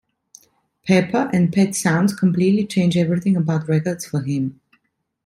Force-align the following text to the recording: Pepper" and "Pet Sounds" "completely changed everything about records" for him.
Pepper" 0.87 1.29
and 1.31 1.53
"Pet 1.53 1.75
Sounds" 1.75 2.11
"completely 2.11 2.65
changed 2.65 2.97
everything 2.97 3.37
about 3.37 3.67
records" 3.67 4.03
for 4.03 4.21
him. 4.23 4.59